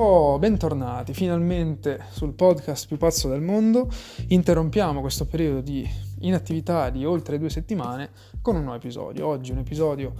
[0.00, 3.90] Oh, bentornati finalmente sul podcast più pazzo del mondo.
[4.28, 5.84] Interrompiamo questo periodo di
[6.20, 8.10] inattività di oltre due settimane
[8.40, 9.26] con un nuovo episodio.
[9.26, 10.14] Oggi un episodio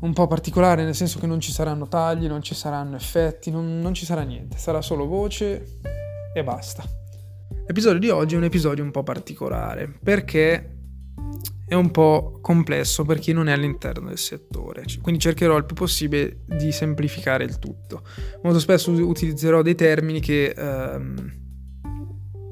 [0.00, 3.78] un po' particolare nel senso che non ci saranno tagli, non ci saranno effetti, non,
[3.78, 5.78] non ci sarà niente, sarà solo voce
[6.34, 6.84] e basta.
[7.66, 10.81] L'episodio di oggi è un episodio un po' particolare perché
[11.72, 15.74] è un po' complesso per chi non è all'interno del settore, quindi cercherò il più
[15.74, 18.02] possibile di semplificare il tutto.
[18.42, 21.32] Molto spesso utilizzerò dei termini che ehm,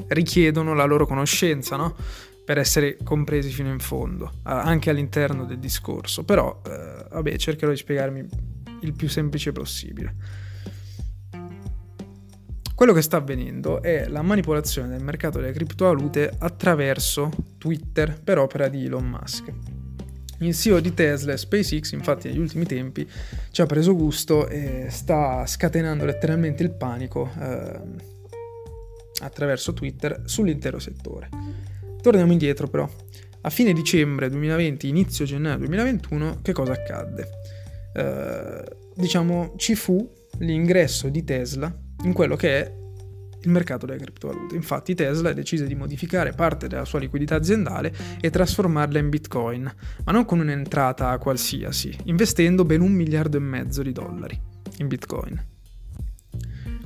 [0.09, 1.95] richiedono la loro conoscenza, no?
[2.46, 7.76] per essere compresi fino in fondo, anche all'interno del discorso, però eh, vabbè, cercherò di
[7.76, 8.26] spiegarmi
[8.80, 10.14] il più semplice possibile.
[12.80, 18.68] Quello che sta avvenendo è la manipolazione del mercato delle criptovalute attraverso Twitter per opera
[18.68, 19.52] di Elon Musk.
[20.38, 23.06] Il CEO di Tesla e SpaceX, infatti, negli ultimi tempi
[23.50, 27.80] ci ha preso gusto e sta scatenando letteralmente il panico eh,
[29.24, 31.28] attraverso Twitter sull'intero settore.
[32.00, 32.88] Torniamo indietro però.
[33.42, 37.28] A fine dicembre 2020, inizio gennaio 2021, che cosa accadde?
[37.92, 42.79] Eh, diciamo, ci fu l'ingresso di Tesla in quello che è
[43.43, 44.54] il mercato delle criptovalute.
[44.54, 49.73] Infatti Tesla decise di modificare parte della sua liquidità aziendale e trasformarla in Bitcoin,
[50.04, 54.38] ma non con un'entrata qualsiasi, investendo ben un miliardo e mezzo di dollari
[54.78, 55.45] in Bitcoin.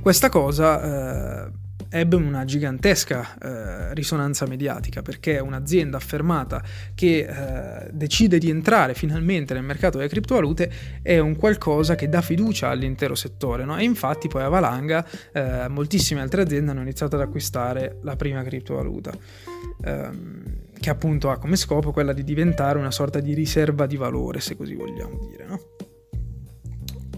[0.00, 1.50] Questa cosa eh,
[1.94, 6.60] ebbe una gigantesca eh, risonanza mediatica perché un'azienda affermata
[6.92, 12.20] che eh, decide di entrare finalmente nel mercato delle criptovalute è un qualcosa che dà
[12.20, 13.76] fiducia all'intero settore no?
[13.78, 18.42] e infatti poi a valanga eh, moltissime altre aziende hanno iniziato ad acquistare la prima
[18.42, 19.12] criptovaluta
[19.84, 20.42] ehm,
[20.80, 24.56] che appunto ha come scopo quella di diventare una sorta di riserva di valore se
[24.56, 25.60] così vogliamo dire no?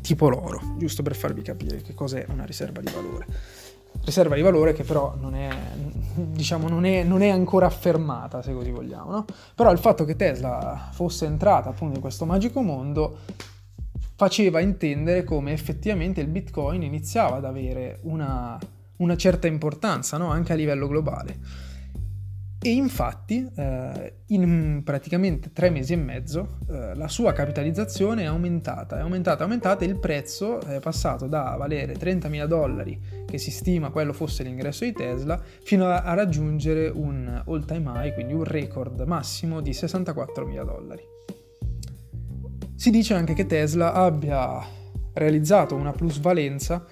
[0.02, 3.26] tipo l'oro giusto per farvi capire che cos'è una riserva di valore
[4.06, 5.48] riserva di valore che però non è,
[6.14, 9.10] diciamo, non è, non è ancora affermata, se così vogliamo.
[9.10, 9.24] No?
[9.54, 13.18] Però il fatto che Tesla fosse entrata appunto in questo magico mondo
[14.14, 18.58] faceva intendere come effettivamente il Bitcoin iniziava ad avere una,
[18.98, 20.30] una certa importanza no?
[20.30, 21.74] anche a livello globale.
[22.58, 28.98] E infatti eh, in praticamente tre mesi e mezzo eh, la sua capitalizzazione è aumentata,
[28.98, 33.50] è aumentata, è aumentata e il prezzo è passato da valere 30.000 dollari, che si
[33.50, 38.32] stima quello fosse l'ingresso di Tesla, fino a, a raggiungere un all time high, quindi
[38.32, 41.02] un record massimo di 64.000 dollari.
[42.74, 44.60] Si dice anche che Tesla abbia
[45.12, 46.84] realizzato una plusvalenza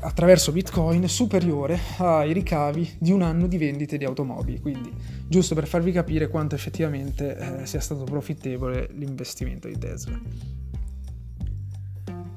[0.00, 4.60] attraverso Bitcoin superiore ai ricavi di un anno di vendite di automobili.
[4.60, 4.92] Quindi,
[5.26, 10.20] giusto per farvi capire quanto effettivamente eh, sia stato profittevole l'investimento di Tesla.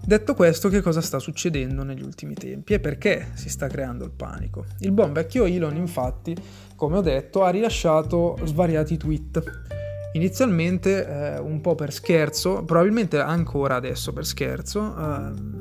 [0.03, 4.11] Detto questo, che cosa sta succedendo negli ultimi tempi e perché si sta creando il
[4.11, 4.65] panico?
[4.79, 6.35] Il buon vecchio Elon, infatti,
[6.75, 9.43] come ho detto, ha rilasciato svariati tweet.
[10.13, 15.60] Inizialmente eh, un po' per scherzo, probabilmente ancora adesso per scherzo, eh,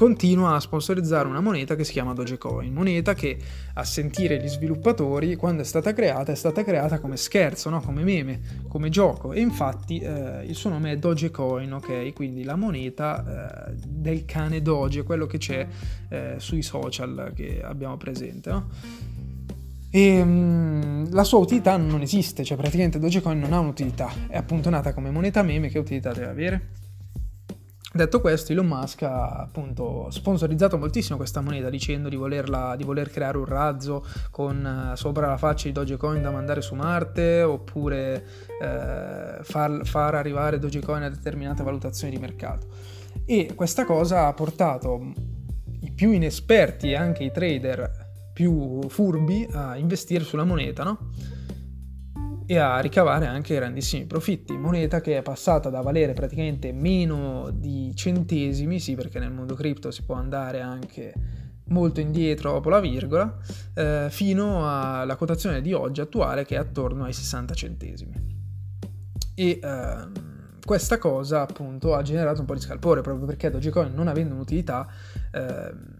[0.00, 3.36] continua a sponsorizzare una moneta che si chiama Dogecoin, moneta che
[3.74, 7.82] a sentire gli sviluppatori quando è stata creata è stata creata come scherzo, no?
[7.82, 12.14] come meme, come gioco e infatti eh, il suo nome è Dogecoin, ok?
[12.14, 15.68] Quindi la moneta eh, del cane Doge, quello che c'è
[16.08, 18.68] eh, sui social che abbiamo presente, no?
[19.90, 24.70] E um, la sua utilità non esiste, cioè praticamente Dogecoin non ha un'utilità, è appunto
[24.70, 26.79] nata come moneta meme, che utilità deve avere?
[27.92, 33.10] Detto questo, Elon Musk ha appunto sponsorizzato moltissimo questa moneta dicendo di, volerla, di voler
[33.10, 38.24] creare un razzo con uh, sopra la faccia di Dogecoin da mandare su Marte oppure
[38.60, 42.68] uh, far, far, arrivare Dogecoin a determinate valutazioni di mercato.
[43.24, 45.12] E questa cosa ha portato
[45.80, 51.10] i più inesperti e anche i trader più furbi a investire sulla moneta, no?
[52.50, 54.56] E a ricavare anche grandissimi profitti.
[54.56, 59.92] Moneta che è passata da valere praticamente meno di centesimi, sì perché nel mondo cripto
[59.92, 61.14] si può andare anche
[61.66, 63.38] molto indietro dopo la virgola,
[63.72, 68.14] eh, fino alla quotazione di oggi attuale che è attorno ai 60 centesimi.
[69.36, 70.12] E ehm,
[70.64, 74.88] questa cosa appunto ha generato un po' di scalpore proprio perché Dogecoin non avendo un'utilità
[75.30, 75.99] ehm,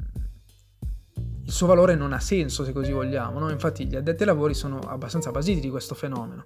[1.51, 3.51] il suo valore non ha senso se così vogliamo, no?
[3.51, 6.45] infatti gli addetti ai lavori sono abbastanza basiti di questo fenomeno.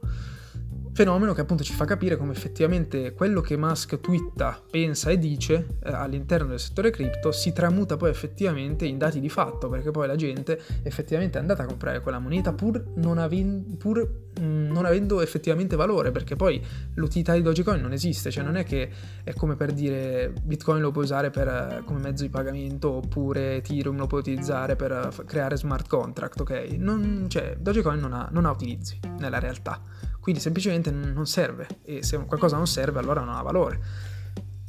[0.94, 5.78] Fenomeno che appunto ci fa capire come effettivamente quello che Musk twitta, pensa e dice
[5.82, 10.06] eh, all'interno del settore cripto si tramuta poi effettivamente in dati di fatto, perché poi
[10.06, 14.08] la gente effettivamente è andata a comprare quella moneta pur non, aven- pur,
[14.38, 16.64] mh, mm, non avendo effettivamente valore, perché poi
[16.94, 18.88] l'utilità di Dogecoin non esiste, cioè non è che
[19.24, 23.96] è come per dire Bitcoin lo puoi usare per, come mezzo di pagamento oppure Ethereum
[23.96, 26.76] lo puoi utilizzare per creare smart contract, ok?
[26.78, 32.02] Non, cioè, Dogecoin non ha, non ha utilizzi nella realtà quindi semplicemente non serve e
[32.02, 33.78] se qualcosa non serve allora non ha valore.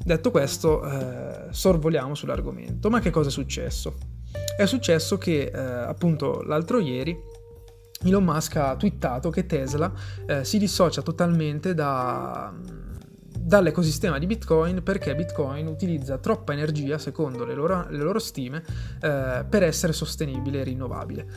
[0.04, 2.90] Detto questo, eh, sorvoliamo sull'argomento.
[2.90, 3.96] Ma che cosa è successo?
[4.58, 7.18] È successo che eh, appunto l'altro ieri
[8.04, 9.94] Elon Musk ha twittato che Tesla
[10.28, 12.54] eh, si dissocia totalmente da,
[13.40, 18.62] dall'ecosistema di Bitcoin perché Bitcoin utilizza troppa energia, secondo le loro, le loro stime,
[19.02, 21.28] eh, per essere sostenibile e rinnovabile.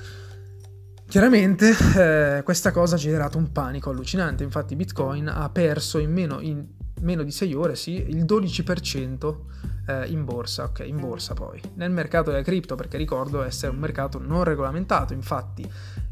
[1.09, 6.39] Chiaramente eh, questa cosa ha generato un panico allucinante, infatti Bitcoin ha perso in meno,
[6.41, 6.67] in
[7.01, 9.37] meno di 6 ore sì, il 12%
[9.87, 11.63] eh, in borsa, ok, in borsa poi.
[11.77, 15.67] Nel mercato delle cripto, perché ricordo essere un mercato non regolamentato, infatti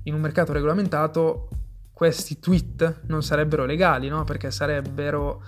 [0.05, 1.51] in un mercato regolamentato
[1.93, 4.25] questi tweet non sarebbero legali, no?
[4.25, 5.43] Perché sarebbero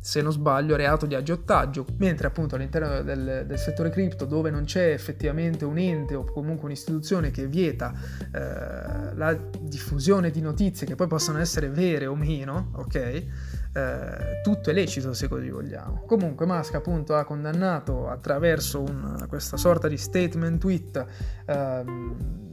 [0.00, 4.64] se non sbaglio, reato di aggiottaggio, mentre appunto all'interno del, del, settore cripto, dove non
[4.64, 7.92] c'è effettivamente un ente o comunque un'istituzione che vieta
[8.32, 12.94] eh, la diffusione di notizie che poi possano essere vere o meno, ok?
[12.94, 16.04] Eh, tutto è lecito se così vogliamo.
[16.06, 21.06] Comunque Musk appunto ha condannato attraverso un, questa sorta di statement tweet
[21.46, 22.47] ehm,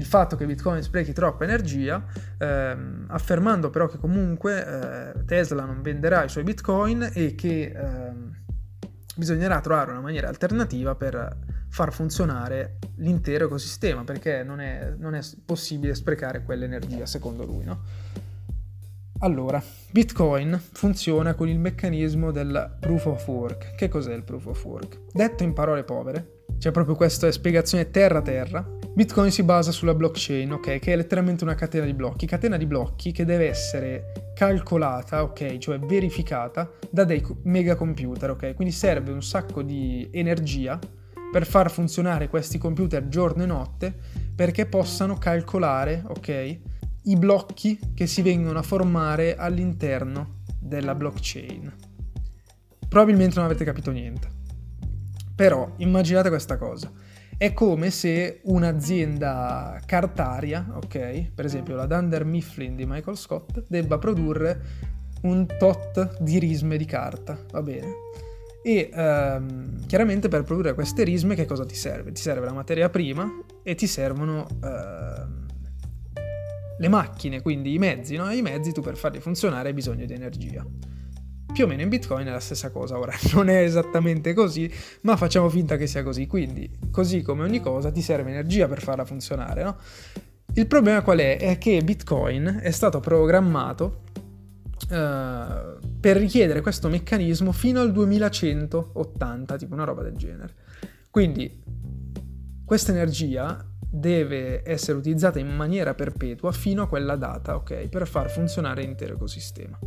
[0.00, 2.02] il fatto che Bitcoin sprechi troppa energia,
[2.38, 8.34] ehm, affermando però che comunque eh, Tesla non venderà i suoi Bitcoin e che ehm,
[9.14, 11.36] bisognerà trovare una maniera alternativa per
[11.68, 17.64] far funzionare l'intero ecosistema, perché non è, non è possibile sprecare quell'energia, secondo lui.
[17.64, 17.82] No?
[19.18, 23.74] Allora, Bitcoin funziona con il meccanismo del proof of work.
[23.74, 24.98] Che cos'è il proof of work?
[25.12, 28.78] Detto in parole povere, c'è proprio questa spiegazione terra-terra.
[28.92, 30.78] Bitcoin si basa sulla blockchain, ok?
[30.80, 32.26] Che è letteralmente una catena di blocchi.
[32.26, 35.58] Catena di blocchi che deve essere calcolata, ok?
[35.58, 38.54] Cioè verificata da dei mega computer, ok?
[38.54, 40.78] Quindi serve un sacco di energia
[41.30, 43.94] per far funzionare questi computer giorno e notte
[44.34, 46.58] perché possano calcolare, ok?
[47.02, 51.72] I blocchi che si vengono a formare all'interno della blockchain.
[52.88, 54.28] Probabilmente non avete capito niente.
[55.34, 56.90] Però immaginate questa cosa.
[57.40, 63.96] È come se un'azienda cartaria, ok, per esempio la Dunder Mifflin di Michael Scott, debba
[63.96, 64.60] produrre
[65.22, 67.94] un tot di risme di carta, va bene?
[68.62, 72.12] E ehm, chiaramente per produrre queste risme che cosa ti serve?
[72.12, 73.26] Ti serve la materia prima
[73.62, 75.46] e ti servono ehm,
[76.78, 78.30] le macchine, quindi i mezzi, no?
[78.30, 80.62] I mezzi tu per farli funzionare hai bisogno di energia.
[81.52, 85.16] Più o meno in Bitcoin è la stessa cosa, ora non è esattamente così, ma
[85.16, 86.26] facciamo finta che sia così.
[86.26, 89.76] Quindi, così come ogni cosa, ti serve energia per farla funzionare, no?
[90.54, 91.38] Il problema qual è?
[91.38, 94.02] È che Bitcoin è stato programmato
[94.90, 100.54] uh, per richiedere questo meccanismo fino al 2180, tipo una roba del genere.
[101.10, 101.62] Quindi
[102.64, 107.88] questa energia deve essere utilizzata in maniera perpetua fino a quella data, ok?
[107.88, 109.78] Per far funzionare l'intero ecosistema.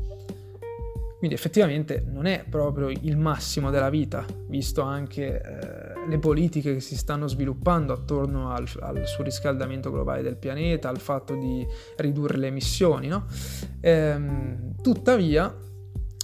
[1.24, 6.80] Quindi effettivamente non è proprio il massimo della vita, visto anche eh, le politiche che
[6.82, 11.66] si stanno sviluppando attorno al, al, surriscaldamento globale del pianeta, al fatto di
[11.96, 13.08] ridurre le emissioni.
[13.08, 13.26] No?
[13.80, 15.56] Ehm, tuttavia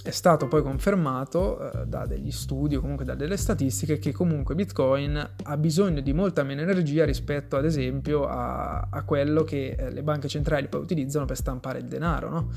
[0.02, 4.54] è stato poi confermato eh, da degli studi o comunque da delle statistiche che comunque
[4.54, 9.90] Bitcoin ha bisogno di molta meno energia rispetto ad esempio a, a quello che eh,
[9.90, 12.28] le banche centrali poi utilizzano per stampare il denaro.
[12.28, 12.48] No?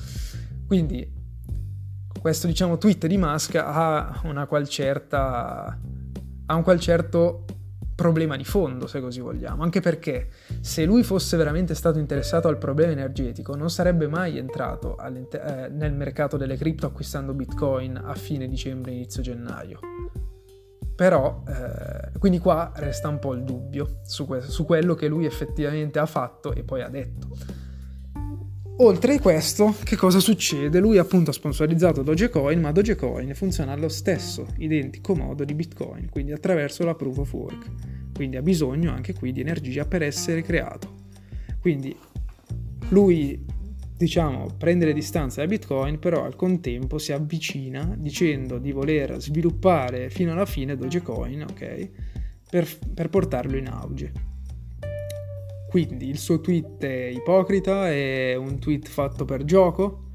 [0.68, 1.22] Quindi
[2.24, 4.22] questo diciamo tweet di Musk ha
[4.66, 5.78] certa
[6.46, 7.44] ha un qual certo
[7.96, 10.30] problema di fondo, se così vogliamo, anche perché
[10.62, 15.92] se lui fosse veramente stato interessato al problema energetico non sarebbe mai entrato eh, nel
[15.92, 19.80] mercato delle cripto acquistando Bitcoin a fine dicembre, inizio gennaio.
[20.96, 25.26] Però, eh, quindi qua resta un po' il dubbio su, que- su quello che lui
[25.26, 27.28] effettivamente ha fatto e poi ha detto.
[28.84, 30.82] Oltre a questo, che cosa succede?
[30.82, 36.34] Lui appunto ha sponsorizzato Dogecoin, ma Dogecoin funziona allo stesso identico modo di Bitcoin, quindi
[36.34, 37.66] attraverso la proof of work.
[38.14, 40.96] Quindi ha bisogno anche qui di energia per essere creato.
[41.62, 41.96] Quindi
[42.90, 43.46] lui,
[43.96, 50.10] diciamo, prende le distanze da Bitcoin, però al contempo si avvicina dicendo di voler sviluppare
[50.10, 51.90] fino alla fine Dogecoin, ok?
[52.50, 54.33] Per, per portarlo in auge.
[55.74, 60.12] Quindi il suo tweet è ipocrita, è un tweet fatto per gioco.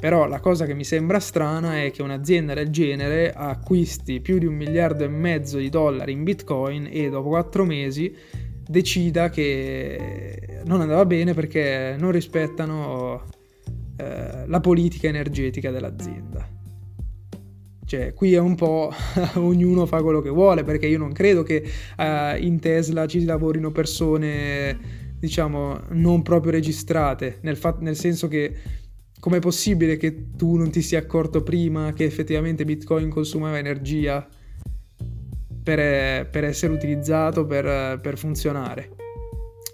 [0.00, 4.46] Però la cosa che mi sembra strana è che un'azienda del genere acquisti più di
[4.46, 8.12] un miliardo e mezzo di dollari in bitcoin e dopo quattro mesi
[8.66, 13.26] decida che non andava bene perché non rispettano
[13.96, 16.59] eh, la politica energetica dell'azienda.
[17.90, 18.92] Cioè, qui è un po'
[19.34, 21.68] ognuno fa quello che vuole, perché io non credo che
[21.98, 24.78] eh, in Tesla ci lavorino persone,
[25.18, 28.54] diciamo, non proprio registrate, nel, fa- nel senso che
[29.18, 34.24] com'è possibile che tu non ti sia accorto prima che effettivamente Bitcoin consumava energia
[35.60, 38.90] per, per essere utilizzato, per, per, funzionare?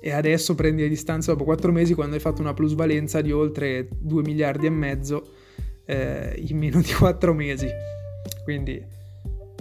[0.00, 3.88] E adesso prendi le distanze dopo 4 mesi quando hai fatto una plusvalenza di oltre
[3.90, 5.32] 2 miliardi e mezzo
[5.84, 7.68] eh, in meno di 4 mesi.
[8.46, 8.80] Quindi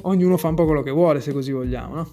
[0.03, 2.11] ognuno fa un po' quello che vuole se così vogliamo, no?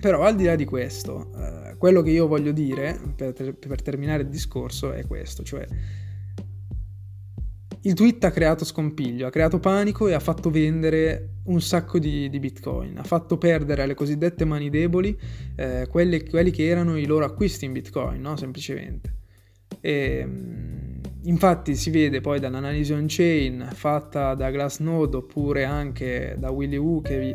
[0.00, 4.22] Però al di là di questo, eh, quello che io voglio dire per, per terminare
[4.22, 5.66] il discorso è questo, cioè
[7.82, 12.30] il tweet ha creato scompiglio, ha creato panico e ha fatto vendere un sacco di,
[12.30, 15.14] di bitcoin, ha fatto perdere alle cosiddette mani deboli
[15.56, 18.34] eh, quelli, quelli, che erano i loro acquisti in bitcoin, no?
[18.38, 19.14] semplicemente.
[19.78, 20.81] E, mm,
[21.24, 27.18] infatti si vede poi dall'analisi on-chain fatta da Glassnode oppure anche da Willy Woo che
[27.18, 27.34] vi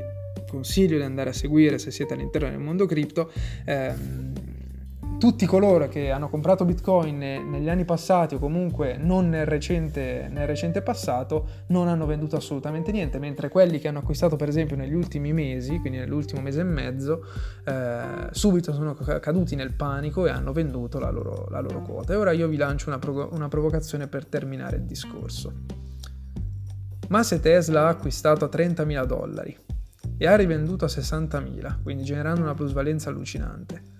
[0.50, 3.32] consiglio di andare a seguire se siete all'interno del mondo cripto.
[3.66, 4.34] Ehm,
[5.18, 10.46] tutti coloro che hanno comprato Bitcoin negli anni passati o comunque non nel recente, nel
[10.46, 14.94] recente, passato non hanno venduto assolutamente niente, mentre quelli che hanno acquistato per esempio negli
[14.94, 17.26] ultimi mesi, quindi nell'ultimo mese e mezzo,
[17.66, 22.14] eh, subito sono caduti nel panico e hanno venduto la loro, la loro quota.
[22.14, 25.52] E ora io vi lancio una, provo- una provocazione per terminare il discorso.
[27.10, 29.58] Ma se Tesla ha acquistato a 30.000 dollari
[30.18, 33.96] e ha rivenduto a 60.000, quindi generando una plusvalenza allucinante,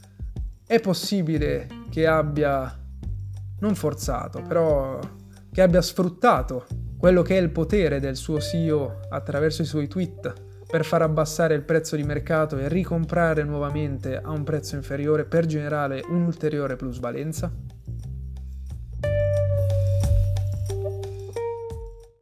[0.68, 2.78] è possibile che abbia,
[3.60, 5.00] non forzato, però
[5.50, 6.66] che abbia sfruttato
[6.98, 10.34] quello che è il potere del suo CEO attraverso i suoi tweet
[10.68, 15.46] per far abbassare il prezzo di mercato e ricomprare nuovamente a un prezzo inferiore per
[15.46, 17.50] generare un'ulteriore plusvalenza?